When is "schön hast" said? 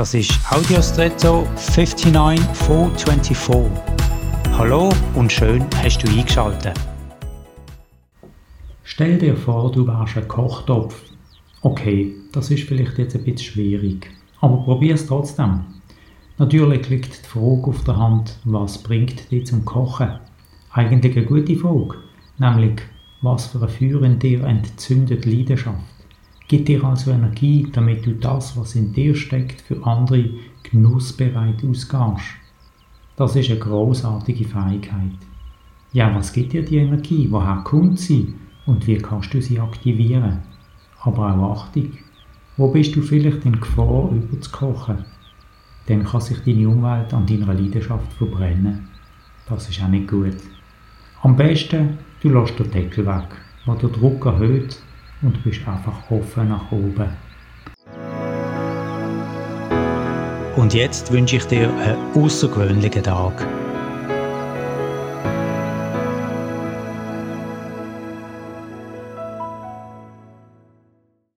5.30-5.98